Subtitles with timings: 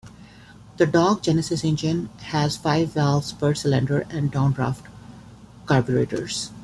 [0.77, 4.85] The dohc Genesis engine has five valves per cylinder and downdraft
[5.67, 6.49] carburetors.